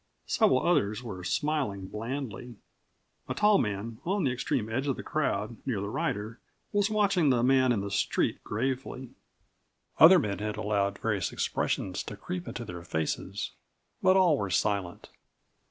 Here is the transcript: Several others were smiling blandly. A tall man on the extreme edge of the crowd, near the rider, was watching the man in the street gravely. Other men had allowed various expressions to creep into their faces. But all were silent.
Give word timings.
Several 0.25 0.65
others 0.65 1.03
were 1.03 1.23
smiling 1.23 1.85
blandly. 1.85 2.55
A 3.29 3.35
tall 3.35 3.59
man 3.59 3.99
on 4.03 4.23
the 4.23 4.31
extreme 4.31 4.67
edge 4.67 4.87
of 4.87 4.95
the 4.95 5.03
crowd, 5.03 5.57
near 5.63 5.79
the 5.79 5.91
rider, 5.91 6.39
was 6.71 6.89
watching 6.89 7.29
the 7.29 7.43
man 7.43 7.71
in 7.71 7.81
the 7.81 7.91
street 7.91 8.43
gravely. 8.43 9.11
Other 9.99 10.17
men 10.17 10.39
had 10.39 10.57
allowed 10.57 10.97
various 10.97 11.31
expressions 11.31 12.01
to 12.05 12.17
creep 12.17 12.47
into 12.47 12.65
their 12.65 12.83
faces. 12.83 13.51
But 14.01 14.17
all 14.17 14.39
were 14.39 14.49
silent. 14.49 15.09